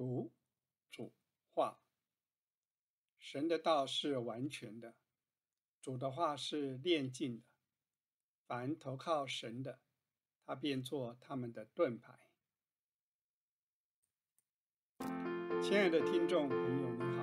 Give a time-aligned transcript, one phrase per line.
[0.00, 0.32] 读
[0.90, 1.12] 主
[1.52, 1.78] 话，
[3.18, 4.94] 神的道是完全的，
[5.82, 7.44] 主的话是炼净的。
[8.46, 9.78] 凡投靠神的，
[10.46, 12.18] 他便做他们的盾牌。
[15.60, 17.22] 亲爱的听众朋友，你好，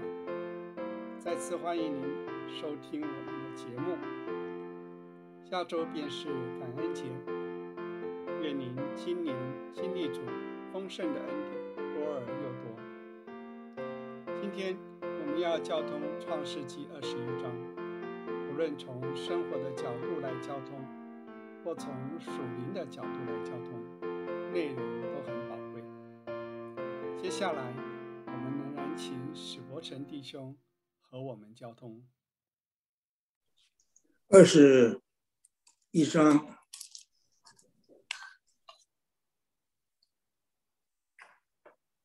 [1.20, 2.04] 再次欢迎您
[2.48, 3.98] 收听我们的节目。
[5.50, 6.28] 下周便是
[6.60, 7.06] 感恩节，
[8.44, 9.36] 愿您今年
[9.74, 10.22] 经历主
[10.72, 11.58] 丰盛的恩典。
[11.98, 12.47] 多而又。
[14.50, 17.54] 今天我们要交通创世纪二十一章，
[18.50, 20.80] 无论从生活的角度来交通，
[21.66, 24.00] 或从属灵的角度来交通，
[24.54, 25.84] 内容都很宝贵。
[27.22, 27.62] 接下来，
[28.26, 30.58] 我们仍然请史伯成弟兄
[31.02, 32.08] 和我们交通。
[34.30, 35.02] 二十
[35.92, 36.56] 一章。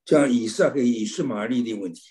[0.04, 2.02] 像以撒和以斯玛利的问题，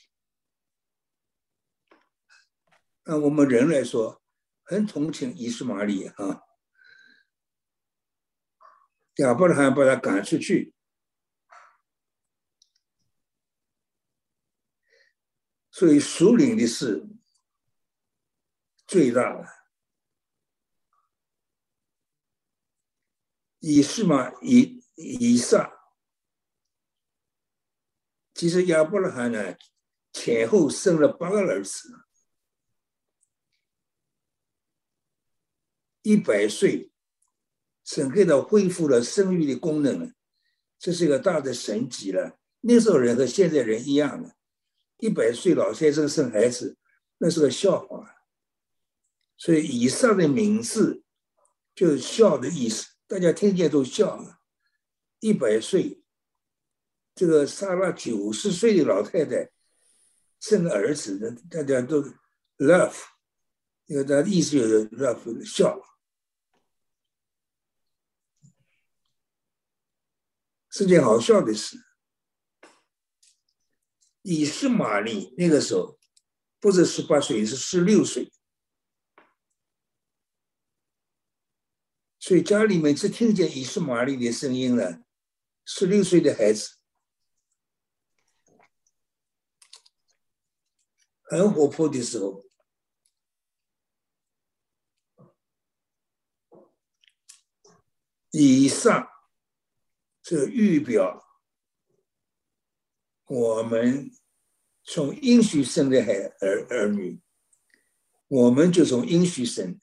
[3.03, 4.21] 按我们人来说，
[4.63, 6.43] 很同情以斯玛利啊。
[9.17, 10.73] 亚伯拉罕把他赶出去，
[15.69, 17.05] 所以属灵的事
[18.87, 19.47] 最大的。
[23.59, 25.71] 以斯玛以以撒。
[28.33, 29.55] 其实亚伯拉罕呢，
[30.13, 31.93] 前后生了八个儿子，
[36.01, 36.91] 一百岁，
[37.83, 40.13] 神给他恢复了生育的功能，
[40.79, 42.39] 这是一个大的神迹了。
[42.61, 44.35] 那时候人和现在人一样的，
[44.97, 46.77] 一百岁老先生生孩子，
[47.17, 48.15] 那是个笑话。
[49.37, 51.03] 所以以上的名字
[51.73, 54.39] 就是笑的意思，大家听见都笑了。
[55.19, 55.97] 一百岁。
[57.13, 59.51] 这个莎拉九十岁的老太太
[60.39, 62.01] 生儿子，大家都
[62.57, 62.95] love，
[63.87, 65.81] 因为他的意思就是 love 笑，
[70.69, 71.77] 是件好笑的事。
[74.21, 75.99] 以斯玛利那个时候
[76.59, 78.31] 不是十八岁，是十六岁，
[82.19, 85.03] 所以家里面只听见以斯玛利的声音了。
[85.65, 86.77] 十六岁的孩子。
[91.23, 92.43] 很活泼的时候，
[98.31, 99.09] 以上
[100.21, 101.25] 这预表
[103.25, 104.11] 我们
[104.83, 107.21] 从应许生的孩儿儿女，
[108.27, 109.79] 我们就从应许生，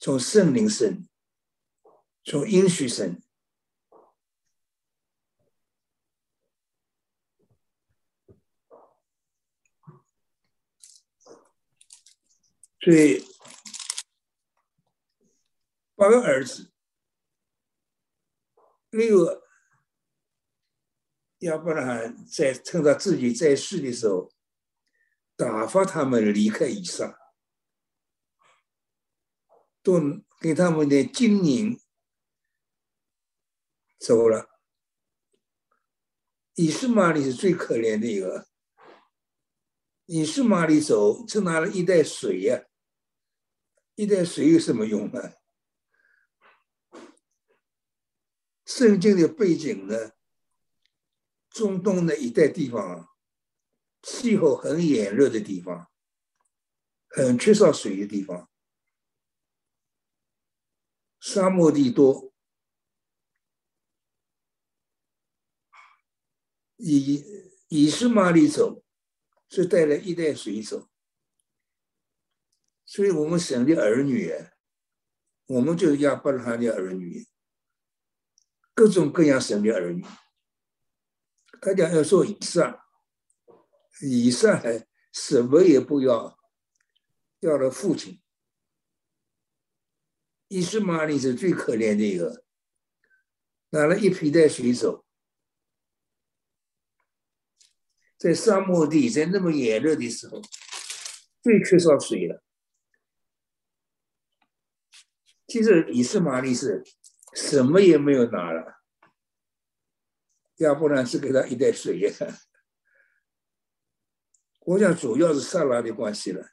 [0.00, 1.06] 从圣灵生，
[2.24, 3.20] 从应许生。
[12.80, 13.24] 所以，
[15.94, 16.73] 八个儿子，
[18.94, 19.42] 六个
[21.38, 24.32] 亚伯拉罕在趁他自己在世的时候，
[25.36, 27.18] 打发他们离开以撒，
[29.82, 30.00] 都
[30.40, 31.78] 给他们的金银
[33.98, 34.48] 走了。
[36.54, 38.46] 以斯玛利是最可怜的一个，
[40.06, 42.64] 以斯玛利走只拿了一袋水呀。
[43.96, 45.32] 一袋水有什么用呢？
[48.64, 50.12] 圣经的背景呢？
[51.50, 53.08] 中东的一带地方，
[54.02, 55.88] 气候很炎热的地方，
[57.08, 58.50] 很缺少水的地方，
[61.20, 62.32] 沙漠地多。
[66.76, 67.22] 以
[67.68, 68.84] 以斯玛利走，
[69.48, 70.90] 是带了一袋水走。
[72.84, 74.34] 所以我们省的儿女，
[75.46, 77.26] 我们就是亚伯拉罕的儿女，
[78.74, 80.04] 各种各样神的儿女。
[81.60, 82.84] 大家要说以撒，
[84.02, 86.38] 以撒还什么也不要，
[87.40, 88.20] 要了父亲。
[90.48, 92.44] 伊斯玛利是最可怜的一个，
[93.70, 95.04] 拿了一皮带水走，
[98.18, 100.42] 在沙漠地，在那么炎热的时候，
[101.42, 102.44] 最缺少水了。
[105.46, 106.84] 其实以斯玛利是
[107.34, 108.80] 什么也没有拿了，
[110.56, 112.10] 要不然是给他一袋水呀。
[114.60, 116.52] 我想主要是萨拉的关系了，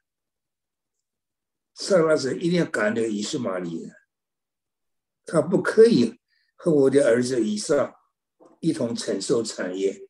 [1.75, 3.95] 萨拉是一定要赶这个以斯玛利的，
[5.25, 6.19] 他不可以
[6.55, 7.95] 和我的儿子以撒
[8.59, 10.09] 一同承受产业。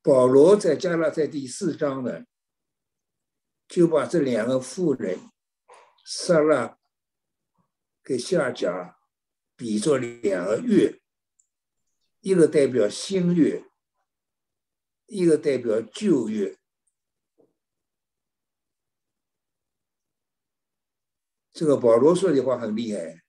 [0.00, 2.24] 保罗在加拉在第四章呢，
[3.66, 5.20] 就把这两个妇人
[6.06, 6.78] 撒拉
[8.08, 8.96] 跟夏甲
[9.54, 10.98] 比作两个月，
[12.20, 13.62] 一个代表新月，
[15.04, 16.58] 一个代表旧月。
[21.52, 23.22] 这个保罗说的话很厉害。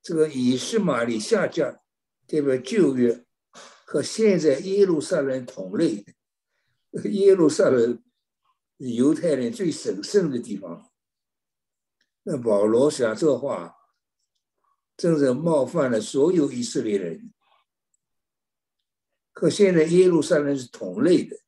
[0.00, 1.82] 这个以斯玛利下降，
[2.28, 3.26] 代表旧月，
[3.84, 6.06] 和现在耶路撒冷同类。
[7.10, 8.00] 耶路撒冷，
[8.76, 10.87] 犹太人最神圣的地方。
[12.30, 13.74] 那保罗讲这话，
[14.98, 17.32] 真是冒犯了所有以色列人。
[19.32, 21.40] 和现在耶路撒冷是同类的，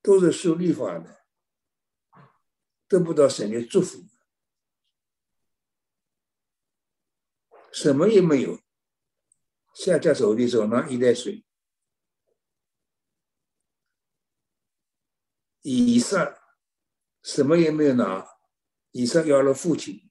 [0.00, 1.26] 都是受律法的，
[2.88, 4.06] 得不到神的祝福。
[7.70, 8.58] 什么也没有，
[9.74, 11.44] 下家走的时候拿一袋水。
[15.60, 16.34] 以上
[17.22, 18.35] 什么也没有拿，
[18.96, 20.08] 以上要了父亲，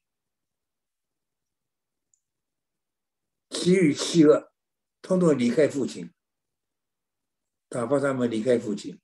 [3.50, 4.54] 其余七个
[5.02, 6.14] 通通离开父亲，
[7.68, 9.02] 打发他们离开父亲。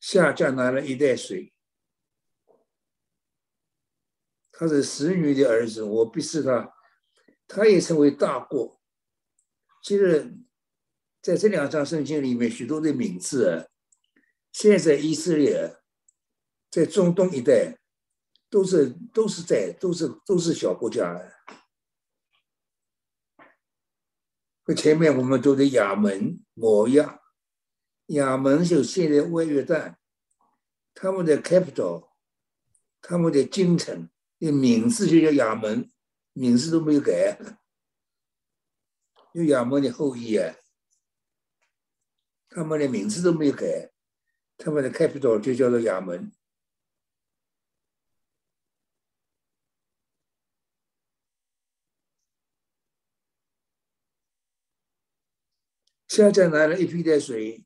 [0.00, 1.54] 下家拿了一袋水。
[4.50, 6.74] 他是使女的儿子，我必是他，
[7.46, 8.82] 他也成为大国。
[9.84, 10.36] 其实，
[11.20, 13.70] 在这两章圣经里面，许多的名字，
[14.52, 15.80] 现在以色列
[16.70, 17.78] 在中东一带，
[18.48, 21.32] 都是都是在都是都是小国家了。
[24.62, 27.20] 和前面我们读的亚门、摩亚，
[28.06, 29.96] 亚门就现在外约旦，
[30.94, 32.10] 他们的 capital，
[33.00, 34.08] 他们的京城。
[34.38, 35.88] 名字就叫亚门，
[36.32, 37.38] 名字都没有改，
[39.34, 40.56] 有亚门的后裔啊，
[42.48, 43.92] 他们的名字都没有改，
[44.64, 46.30] 他们的 capital 就叫做亚门。
[56.06, 57.64] 现在拿了一批的水，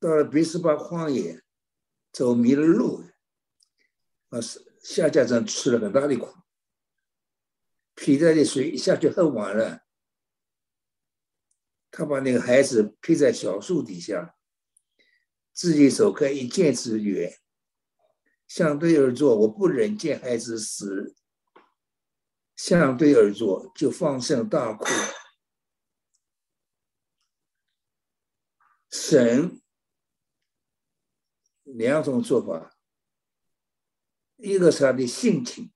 [0.00, 1.42] 到了比斯巴旷野，
[2.10, 3.04] 走迷了路，
[4.30, 4.64] 啊是。
[4.84, 6.28] 夏家长吃了很大的苦，
[7.94, 9.86] 皮带的水一下就喝完了。
[11.90, 14.36] 他把那个孩子披在小树底下，
[15.54, 17.38] 自己走开一箭之远，
[18.48, 19.38] 相对而坐。
[19.38, 21.14] 我不忍见孩子死，
[22.56, 24.84] 相对而坐就放声大哭。
[28.90, 29.62] 神
[31.62, 32.72] 两种做法。
[34.36, 35.72] 一个是他的性情，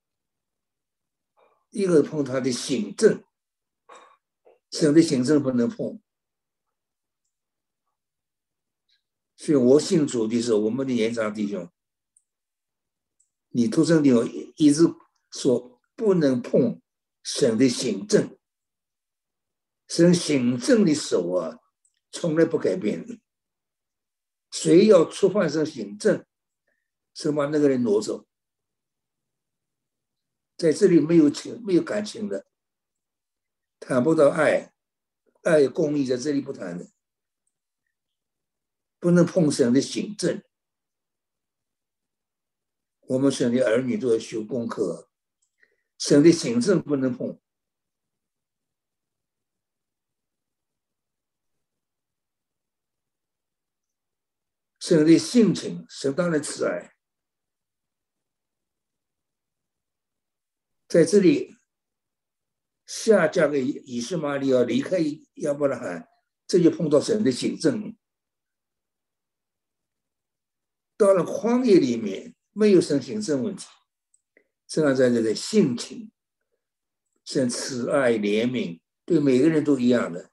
[1.70, 3.24] 一个碰他的行政，
[4.70, 6.02] 省的行政不能碰。
[9.38, 11.70] 所以我信主的时候，我们的延长弟兄，
[13.50, 14.24] 你出生的后
[14.56, 14.82] 一直
[15.30, 16.82] 说不能碰
[17.22, 18.36] 省的行政，
[19.86, 21.60] 省行政的手啊，
[22.10, 23.20] 从来不改变的。
[24.50, 26.26] 谁要触犯这行政，
[27.14, 28.26] 是把那个人挪走。
[30.56, 32.44] 在这里没有情，没有感情的，
[33.78, 34.74] 谈不到爱，
[35.42, 36.90] 爱公益在这里不谈的，
[39.00, 40.42] 不能碰神的行政。
[43.02, 45.08] 我们神的儿女都要修功课，
[45.96, 47.40] 神的行政不能碰，
[54.78, 56.94] 神的性情，神当然慈爱。
[60.86, 61.56] 在这里，
[62.86, 64.98] 下嫁给以斯玛利要离开
[65.36, 66.08] 亚伯拉罕，
[66.46, 67.96] 这就碰到神的行政。
[70.98, 73.64] 到了荒野里面，没有神行政问题，
[74.66, 76.10] 实际上在这个性情、
[77.24, 80.30] 神慈爱怜悯，对每个人都一样的。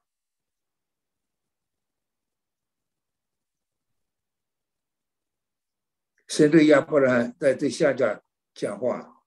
[6.27, 9.24] 神对亚伯拉在对下家讲话。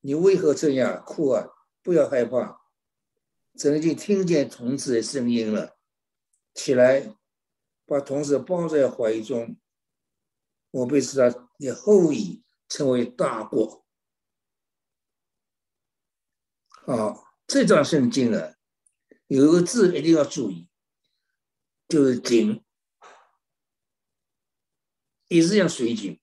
[0.00, 1.48] 你为何这样哭啊？
[1.82, 2.60] 不要害怕，
[3.56, 5.76] 曾经听见童子的声音了，
[6.54, 7.16] 起来，
[7.84, 9.58] 把童子抱在怀中。
[10.70, 13.84] 我被使他的后裔成为大国。
[16.68, 18.54] 好，这张圣经啊，
[19.26, 20.68] 有一个字一定要注意，
[21.88, 22.64] 就是“井”，
[25.28, 26.20] 也是像水井。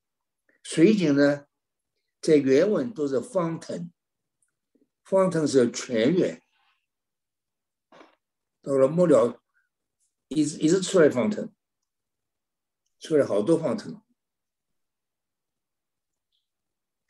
[0.64, 1.48] 水井呢？
[2.22, 3.92] 在原文都是方腾，
[5.04, 6.42] 方腾是泉源，
[8.64, 9.44] 到了末了，
[10.30, 11.54] 一直一直出来方腾，
[13.00, 14.04] 出来好多方腾。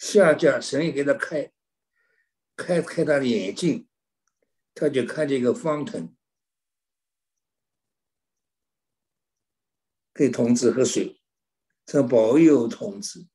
[0.05, 1.51] 下家神也给他开
[2.55, 3.87] 开开他的眼睛，
[4.75, 6.15] 他就看见一个方程，
[10.13, 11.19] 给童子喝水，
[11.87, 13.27] 这保佑童子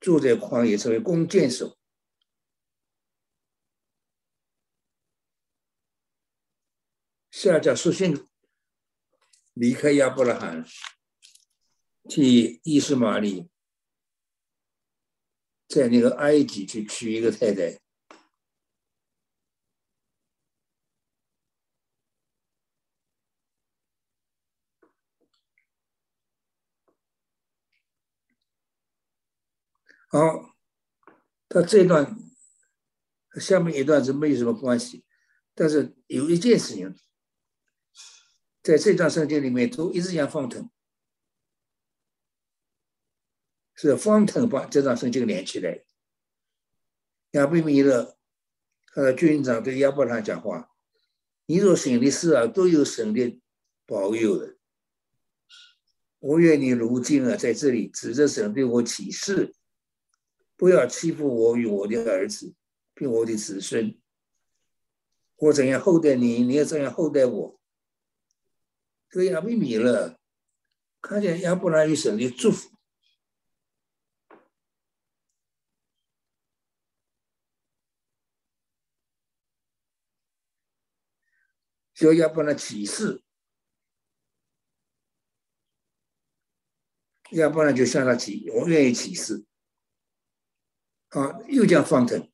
[0.00, 1.76] 住在旷野成为弓箭手。
[7.30, 8.26] 下家书信
[9.52, 10.64] 离开亚伯拉罕，
[12.08, 13.50] 去伊斯玛利
[15.76, 17.78] 在那个埃及去娶一个太太。
[30.08, 30.56] 好，
[31.46, 32.16] 他这段
[33.38, 35.04] 下面一段是没有什么关系，
[35.54, 36.96] 但是有一件事情。
[38.62, 40.70] 在这段圣经里面，都一直想放疼，
[43.76, 45.84] 是方腾把这张圣经连起来。
[47.32, 48.16] 亚伯米勒
[48.86, 50.70] 他的军长对亚伯拉讲话
[51.46, 53.38] ：“你若行的事啊，都有神的
[53.84, 54.56] 保佑的。
[56.18, 59.54] 我愿你如今啊，在这里指着神对我起誓，
[60.56, 62.54] 不要欺负我与我的儿子，
[62.94, 63.96] 并我的子孙。
[65.36, 67.60] 我怎样厚待你，你也怎样厚待我。”
[69.10, 70.18] 这个亚伯米勒
[71.02, 72.75] 看见亚伯拉罕神的祝福，
[81.96, 83.22] 就亚伯拉启示，
[87.30, 89.46] 亚伯拉就向他起，我愿意启示。
[91.08, 92.30] 好，又叫方腾，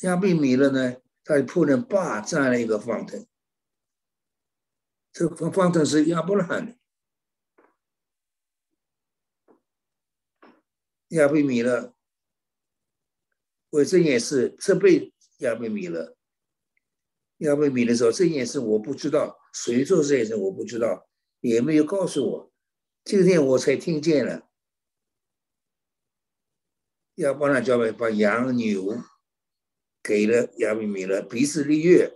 [0.00, 3.26] 亚伯米勒呢，他的仆人霸占了一个方腾。
[5.10, 6.78] 这方方程是亚伯拉罕的，
[11.16, 11.94] 亚伯米勒，
[13.70, 16.17] 我这件事责备亚伯米勒。
[17.38, 21.08] 亚伯米勒说：“这件事我不知道，谁做这件事我不知道，
[21.40, 22.52] 也没有告诉我，
[23.04, 24.48] 今天我才听见了。”
[27.16, 29.02] 亚伯拉叫把羊牛
[30.02, 32.14] 给了亚伯米勒，彼此立约。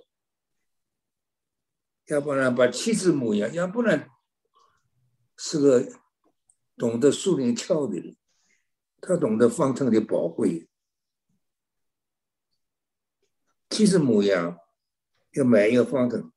[2.07, 4.11] 要不然把妻子母羊，要不然
[5.37, 5.88] 是个
[6.76, 8.17] 懂得树林跳的人，
[9.00, 10.69] 他懂得方程的宝贵。
[13.71, 14.59] 妻子母羊
[15.33, 16.33] 要买一个方程，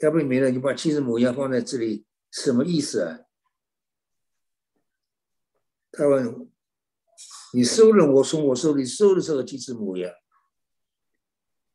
[0.00, 3.20] 要不你没了，你把妻子母羊放在这里，什么意思啊？
[5.92, 6.50] 他问
[7.54, 10.12] ：“你收了我从我手里收的这个妻子母羊，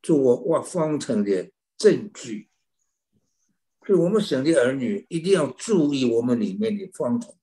[0.02, 1.52] 做我挖方程的。”
[1.82, 2.48] 证据，
[3.84, 7.34] 所以我们省的儿女一定要注意我们里面的方程。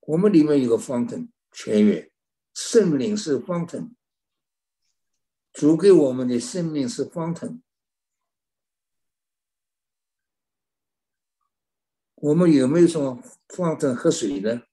[0.00, 2.10] 我们里面有个方程全圆，
[2.52, 3.96] 圣灵是方程，
[5.54, 7.62] 主给我们的生命是方程。
[12.16, 14.64] 我们有没有什么方程喝水呢？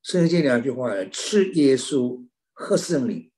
[0.00, 2.26] 圣经两句话：吃耶稣。
[2.54, 3.32] 喝圣灵，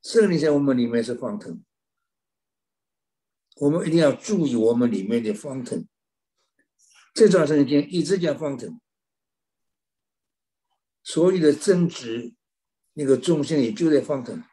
[0.00, 1.62] 圣灵在我们里面是方程，
[3.56, 5.86] 我们一定要注意我们里面的方程。
[7.12, 8.80] 这段圣经一直讲方程，
[11.02, 12.34] 所有的争执
[12.94, 14.44] 那个中心也就在方程。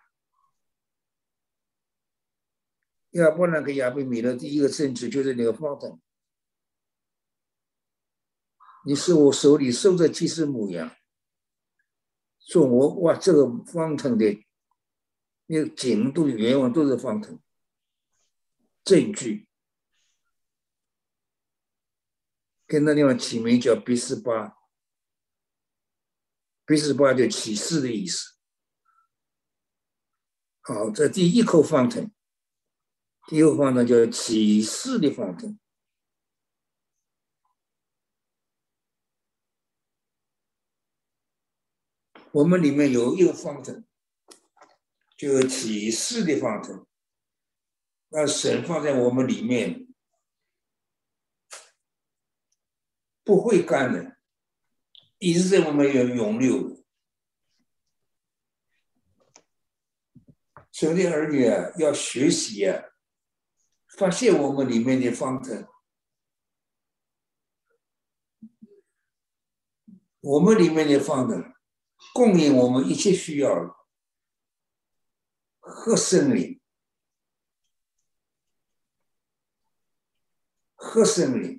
[3.11, 5.99] 亚伯拉跟亚伯米勒第一个争执就是那个方程，
[8.85, 10.95] 你是我手里收着几只母羊。
[12.39, 14.43] 说我哇，这个方程的
[15.47, 17.39] 那个景都、原文都是方程，
[18.83, 19.47] 证据
[22.67, 24.58] 跟那地方起名叫比斯巴，
[26.69, 28.35] 比斯巴就启示的意思。
[30.61, 32.11] 好，这第一口方程，
[33.27, 35.59] 第一个方程叫启示的方程。
[42.31, 43.83] 我们里面有一个方程，
[45.17, 46.85] 就是启示的方程。
[48.09, 49.87] 那神放在我们里面，
[53.23, 54.18] 不会干的，
[55.19, 56.83] 一直在我们要永留。
[60.71, 62.85] 兄弟儿女啊，要学习啊，
[63.97, 65.67] 发现我们里面的方程，
[70.21, 71.53] 我们里面的方的
[72.13, 73.75] 供应我们一切需要
[75.59, 76.61] 和生灵，
[80.75, 81.58] 和生灵。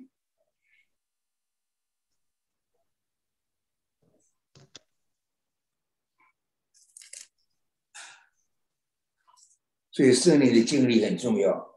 [9.91, 11.69] 所以圣灵的经历很重要。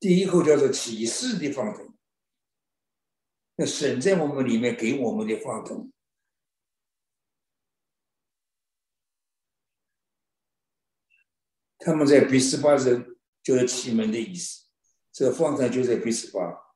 [0.00, 1.94] 第一口叫做启示的方程，
[3.56, 5.92] 那神在我们里面给我们的方程，
[11.78, 14.66] 他们在比斯巴人就是启门的意思，
[15.12, 16.74] 这个方程就在比斯巴，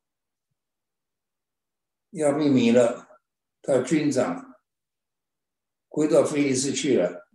[2.10, 3.13] 要命名了。
[3.66, 4.54] 他军长
[5.88, 7.28] 回到菲利斯去了，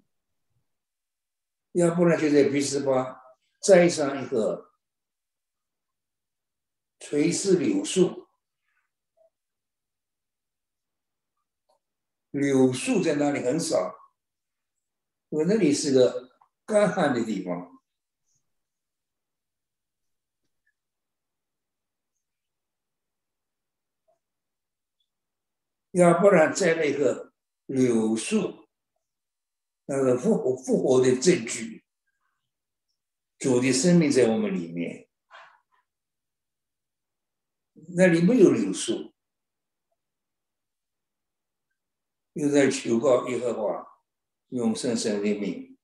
[1.72, 3.20] 要不然就在比斯巴
[3.60, 4.72] 栽上一个
[7.00, 8.28] 垂丝柳树。
[12.30, 13.96] 柳树在那里很少，
[15.30, 16.30] 因为那里是个
[16.64, 17.79] 干旱的地方。
[25.92, 27.34] 要不然在那个
[27.66, 28.68] 柳树，
[29.86, 31.84] 那个复活复活的证据，
[33.40, 35.10] 主的生命在我们里面，
[37.96, 39.16] 那里没有柳树，
[42.34, 44.04] 又在求告耶和华
[44.50, 45.76] 永生生的命，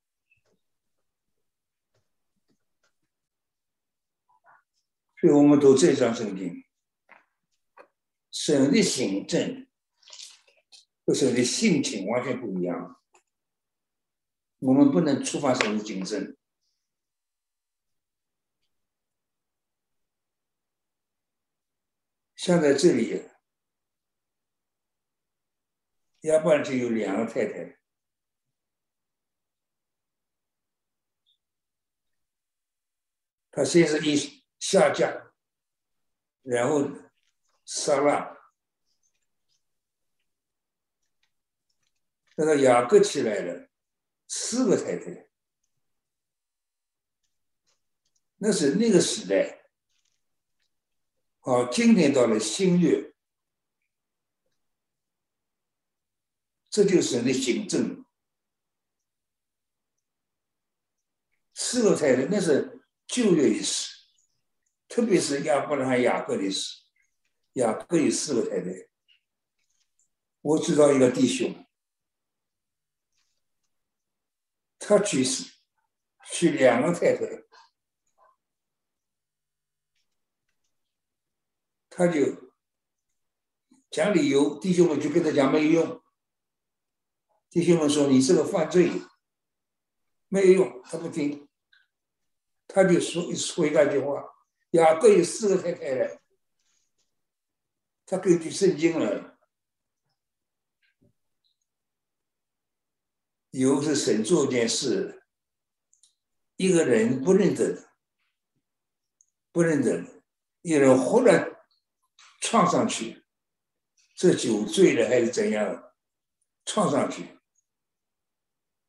[5.20, 6.64] 所以我们读这张圣经，
[8.32, 9.65] 神的行政。
[11.06, 13.00] 这时候的性情完全不一样，
[14.58, 16.36] 我们不能触发神的精神。
[22.36, 23.24] 像在这里，
[26.22, 27.80] 要不然就有两个太太，
[33.52, 35.34] 他先是一下架，
[36.42, 36.90] 然后
[37.64, 38.35] 杀了。
[42.36, 43.70] 那个雅各起来了，
[44.28, 45.28] 四个太太，
[48.38, 49.62] 那是那个时代。
[51.40, 53.14] 好，今天到了新月，
[56.70, 58.06] 这就是那行政。
[61.54, 63.96] 四个太太那是旧约的事，
[64.90, 66.82] 特别是亚伯拉罕、雅各的事。
[67.54, 68.90] 雅各有四个太太，
[70.42, 71.65] 我知道一个弟兄。
[74.88, 75.52] 他去世，
[76.32, 77.26] 娶两个太太，
[81.90, 82.52] 他就
[83.90, 86.04] 讲理由，弟兄们就跟他讲没有用。
[87.50, 88.92] 弟兄们说你这个犯罪，
[90.28, 91.50] 没有用，他不听，
[92.68, 94.24] 他就说一说一那句话：
[94.72, 96.22] 雅各有四个太太了，
[98.06, 99.35] 他根据圣经了。
[103.58, 105.24] 有是神做一件事，
[106.58, 107.90] 一个人不认得，
[109.54, 110.04] 不认得，
[110.62, 111.56] 一人忽然
[112.42, 113.24] 撞上去，
[114.14, 115.94] 这酒醉了还是怎样，
[116.66, 117.40] 撞上去，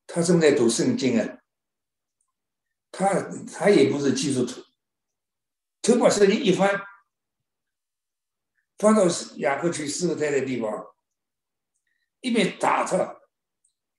[0.05, 1.39] 他正在读圣经啊，
[2.91, 4.65] 他他也不是基督徒，
[5.81, 6.77] 他把圣经一翻，
[8.79, 9.03] 翻到
[9.37, 10.93] 雅各去四个太的地方，
[12.19, 13.21] 一边打他。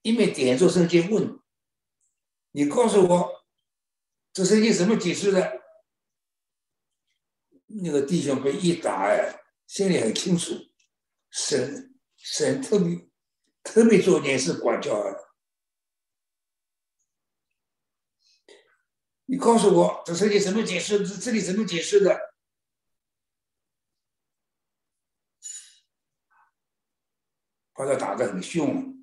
[0.08, 1.38] 一面点着圣经问
[2.52, 3.46] ：“你告诉我，
[4.32, 5.62] 这圣经什么解释的？”
[7.84, 10.54] 那个弟兄被一打，哎，心里很清楚，
[11.30, 13.10] 神神特别
[13.64, 15.14] 特别做件事管教啊。
[19.26, 21.06] 你告诉我，这圣经什么解释？
[21.06, 22.18] 这这里怎么解释的？
[27.74, 28.97] 把他打得很凶。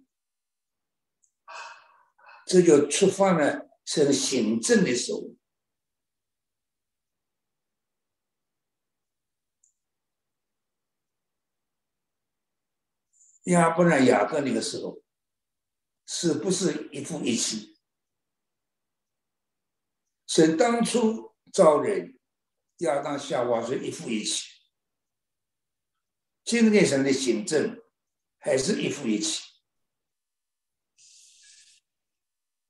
[2.46, 5.34] 这就触犯了这个行政的手。
[13.44, 15.02] 亚伯拉雅各那个时候，
[16.06, 17.78] 是不是一夫一妻？
[20.26, 22.18] 是当初招人
[22.78, 24.48] 亚当夏娃是一夫一妻，
[26.42, 27.82] 今天神的行政
[28.38, 29.53] 还是一夫一妻。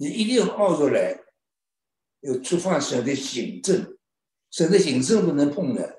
[0.04, 1.24] 你一定要熬出来，
[2.20, 3.98] 有触犯神的行政，
[4.50, 5.98] 神的行政不能碰的，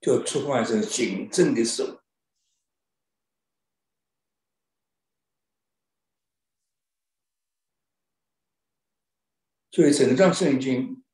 [0.00, 2.00] 就触犯成行政的手。
[9.72, 11.04] 所以整张圣经，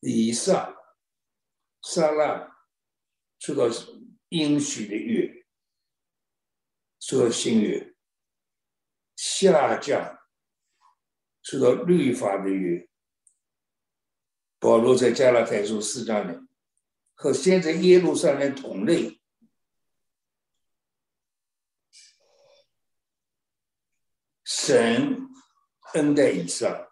[0.00, 0.74] 以撒、
[1.80, 2.66] 撒拉
[3.38, 3.68] 出到
[4.30, 5.46] 应许的月，
[6.98, 7.94] 说到新月，
[9.14, 10.18] 下降
[11.42, 12.88] 受到律法的约。
[14.58, 16.36] 保罗在加拉太书四章里，
[17.14, 19.20] 和现在耶路撒冷同类，
[24.44, 25.28] 神。
[25.94, 26.88] 恩待以上，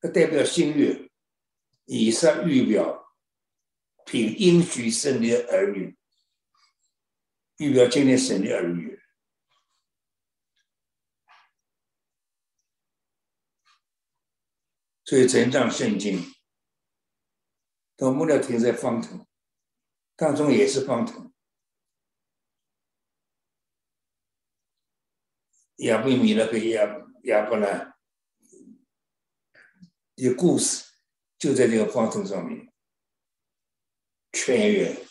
[0.00, 1.12] 它代表新月，
[1.84, 3.14] 以上预表
[4.04, 5.96] 凭应许生的儿女，
[7.56, 9.00] 预表今天生的儿女。
[15.04, 16.20] 所以成长圣经，
[17.96, 19.26] 到末了停在方头，
[20.16, 21.32] 当中也是方头，
[25.76, 26.82] 亚伯米勒和亚
[27.24, 27.94] 亚伯兰。
[30.16, 30.92] 一故事
[31.38, 32.72] 就在这个方程上面，
[34.32, 35.05] 全员，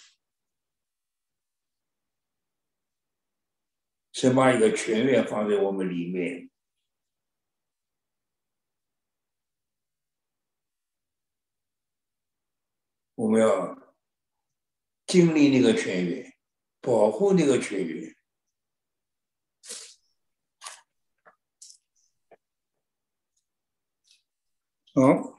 [4.25, 6.49] 先把一个全员放在我们里面，
[13.13, 13.77] 我们要
[15.05, 16.33] 经历那个全员，
[16.81, 18.15] 保护那个全员。
[24.95, 25.38] 好，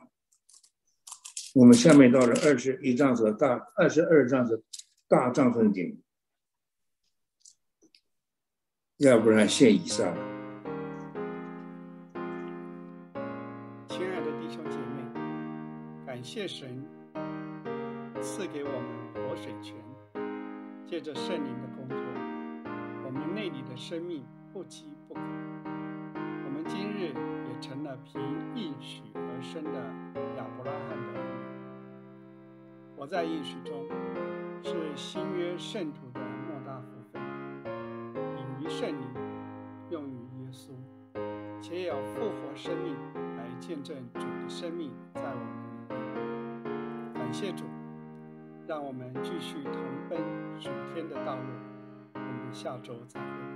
[1.56, 4.62] 我们下面到了二十一章是大，二十二章是
[5.08, 6.00] 大藏圣经，
[8.98, 10.06] 要不然献以上。
[13.88, 15.02] 亲爱的弟兄姐妹，
[16.06, 16.82] 感谢神
[18.22, 19.76] 赐给我们活水泉，
[20.86, 21.98] 借着圣灵的工作，
[23.04, 25.20] 我们内里的生命不饥不渴。
[26.14, 28.18] 我们今日也成了凭
[28.54, 29.42] 应许而。
[29.42, 29.70] 生的
[30.38, 31.22] 亚伯拉罕的人。
[32.96, 33.86] 我，在应许中，
[34.62, 36.05] 是新约圣徒
[43.86, 45.46] 证主的生命在我们
[45.90, 47.14] 里面。
[47.14, 47.64] 感谢主，
[48.66, 49.74] 让我们继续同
[50.10, 50.18] 奔
[50.58, 51.42] 主天的道路。
[52.14, 53.55] 我们下周再会。